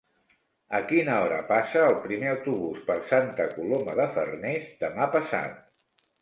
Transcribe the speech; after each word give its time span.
A 0.77 0.77
quina 0.91 1.17
hora 1.25 1.35
passa 1.51 1.83
el 1.89 1.93
primer 2.05 2.31
autobús 2.31 2.79
per 2.87 2.95
Santa 3.11 3.47
Coloma 3.53 3.95
de 4.01 4.09
Farners 4.17 4.67
demà 4.87 5.09
passat? 5.19 5.63